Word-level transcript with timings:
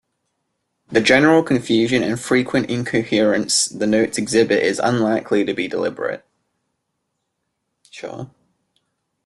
The 0.87 0.99
general 0.99 1.43
confusion 1.43 2.01
and 2.01 2.19
frequent 2.19 2.71
incoherence 2.71 3.65
the 3.67 3.85
notes 3.85 4.17
exhibit 4.17 4.63
is 4.63 4.81
unlikely 4.83 5.45
to 5.45 5.53
be 5.53 5.67
deliberate. 5.67 6.25